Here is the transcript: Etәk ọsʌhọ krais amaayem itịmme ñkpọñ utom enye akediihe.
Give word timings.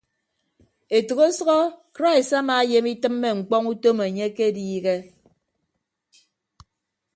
Etәk 0.97 1.19
ọsʌhọ 1.27 1.57
krais 1.95 2.29
amaayem 2.39 2.85
itịmme 2.93 3.29
ñkpọñ 3.39 3.63
utom 3.71 3.97
enye 4.07 4.23
akediihe. 4.29 4.95